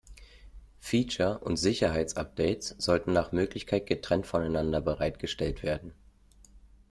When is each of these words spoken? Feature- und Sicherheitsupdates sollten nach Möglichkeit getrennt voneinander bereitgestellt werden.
Feature- 0.79 1.43
und 1.43 1.57
Sicherheitsupdates 1.57 2.73
sollten 2.79 3.13
nach 3.13 3.33
Möglichkeit 3.33 3.85
getrennt 3.85 4.25
voneinander 4.25 4.81
bereitgestellt 4.81 5.61
werden. 5.61 5.93